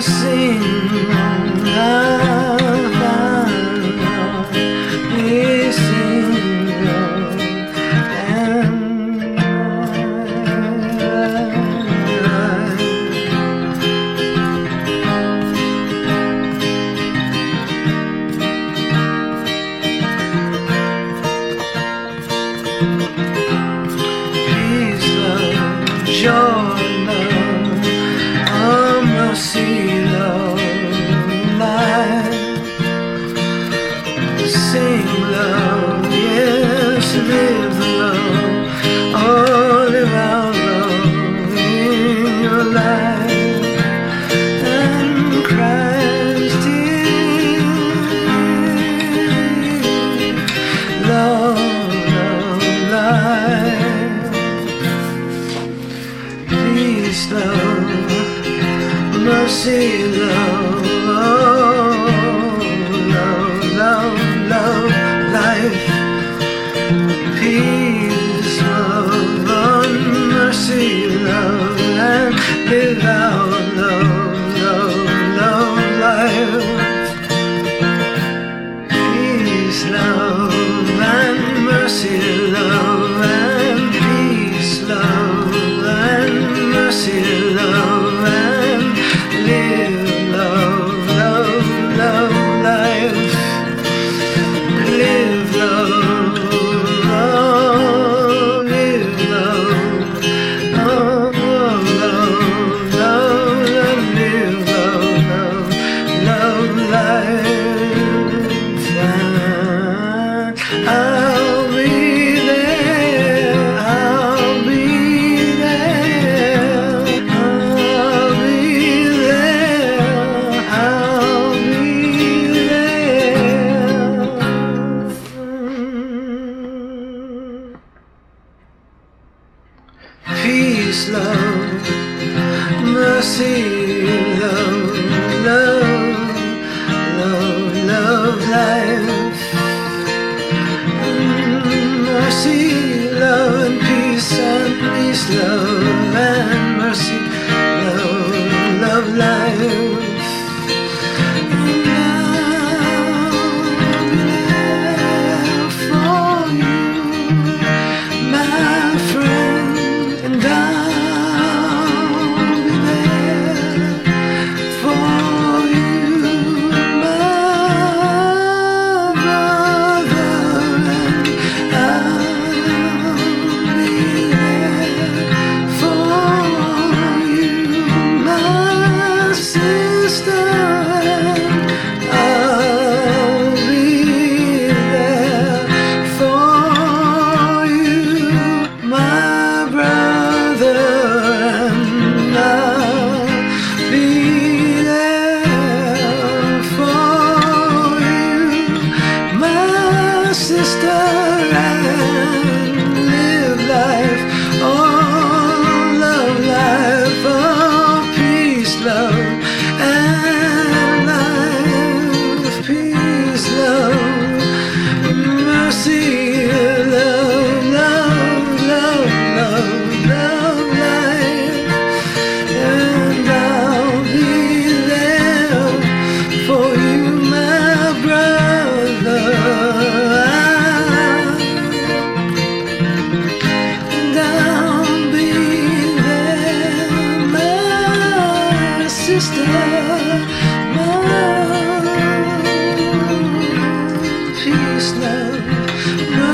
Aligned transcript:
sing. 0.00 0.62
Ah. 1.66 2.57
love, 60.18 60.82
love, 61.08 62.62
love, 63.78 64.10
love, 64.52 64.90
life, 65.32 65.78
peace, 67.38 68.60
love, 68.62 69.46
mercy, 70.34 71.06
love, 71.06 71.78
and 71.80 73.02
out 73.02 73.48
love, 73.76 74.54
love, 74.64 74.96
love, 75.40 75.78
life, 76.06 76.66
peace, 78.90 79.80
love, 79.86 80.52
and 81.00 81.64
mercy, 81.64 82.18
love. 82.50 82.87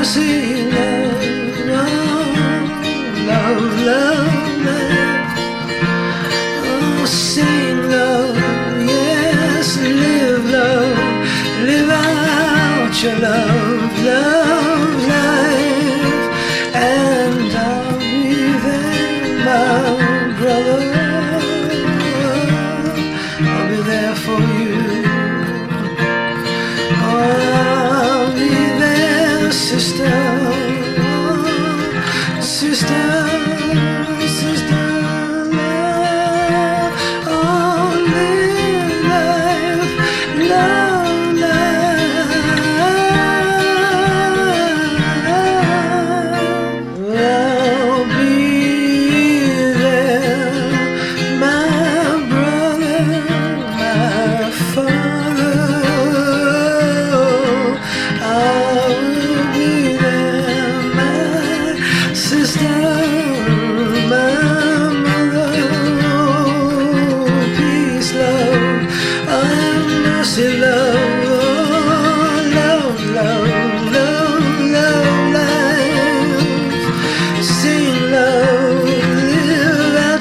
see 0.05 0.54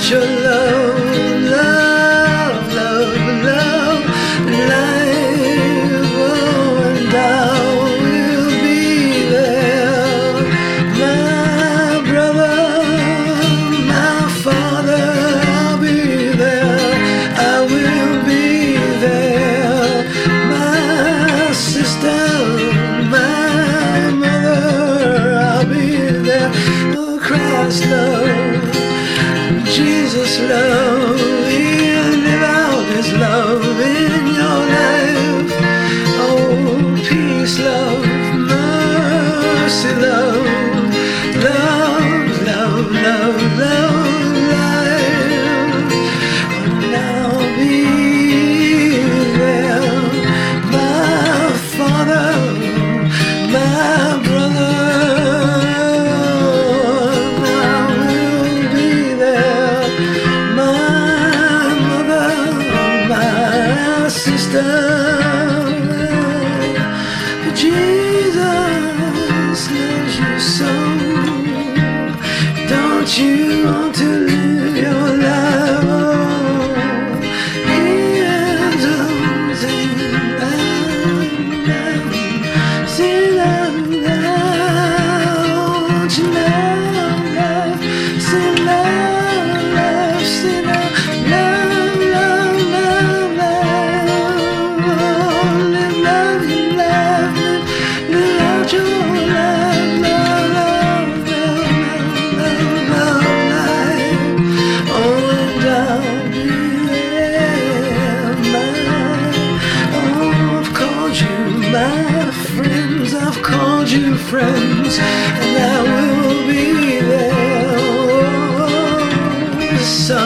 真 0.07 0.44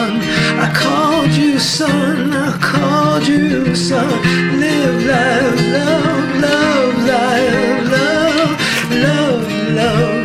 son. 0.09 0.21
I 0.59 0.73
called 0.73 1.31
you 1.31 1.59
son. 1.59 2.33
I 2.33 2.57
called 2.59 3.27
you 3.27 3.75
son. 3.75 4.09
Live, 4.59 5.05
life, 5.05 5.61
love, 5.73 6.41
love, 6.41 6.97
life, 7.07 7.91
love, 7.91 8.91
love, 8.91 9.75
love. 9.75 10.18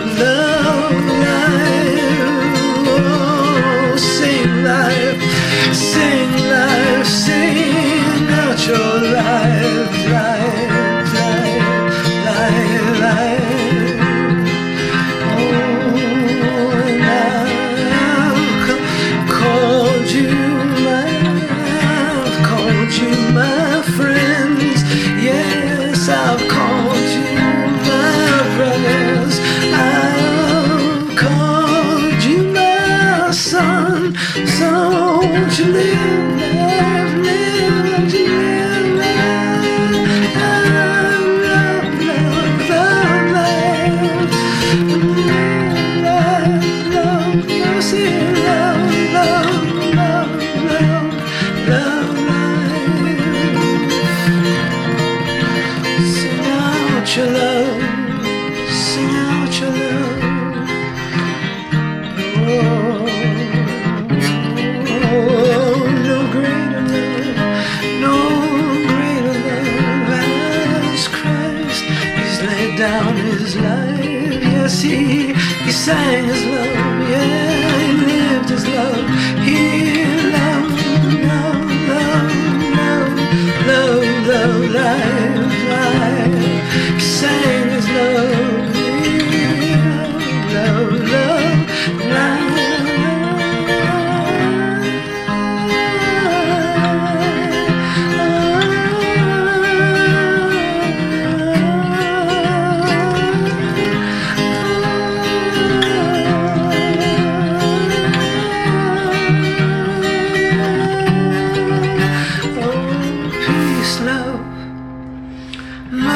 down 72.84 73.16
his 73.16 73.56
life. 73.56 74.42
Yes, 74.52 74.82
he, 74.82 75.32
he 75.64 75.72
sang 75.72 76.24
his 76.24 76.44
love. 76.44 77.08
Yeah, 77.12 77.78
he 77.86 77.92
lived 78.10 78.48
his 78.50 78.64
love. 78.76 79.06
He 79.46 79.73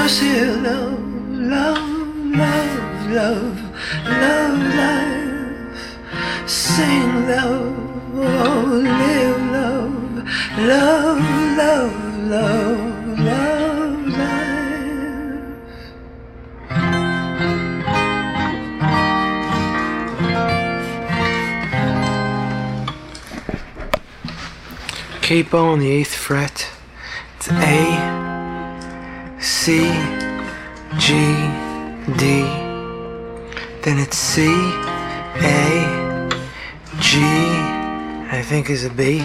said, 0.09 0.63
love, 0.63 0.95
oh, 0.95 1.03
love, 1.31 1.89
love, 2.37 3.09
love, 3.11 3.59
love 4.07 4.59
life. 4.75 5.99
Sing 6.49 7.27
love, 7.27 7.77
oh, 8.15 8.65
live 8.83 9.43
love, 9.53 10.25
love, 10.59 11.21
love, 11.59 11.97
love, 12.25 13.19
love 13.19 14.07
life. 14.17 14.59
Capo 25.21 25.59
on 25.73 25.81
the 25.81 25.91
eighth 25.91 26.15
fret. 26.15 26.71
It's 27.37 27.51
A. 27.51 28.28
C 29.41 29.79
G 30.99 31.15
D. 32.17 32.43
Then 33.83 33.99
it's 33.99 34.17
C 34.17 34.47
A 35.37 36.29
G 37.01 37.19
I 38.31 38.43
think 38.45 38.69
is 38.71 38.85
a 38.85 38.91
B. 38.91 39.23